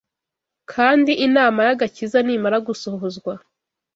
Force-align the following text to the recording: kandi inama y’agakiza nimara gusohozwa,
kandi 0.71 1.11
inama 1.27 1.59
y’agakiza 1.67 2.17
nimara 2.25 2.57
gusohozwa, 2.67 3.33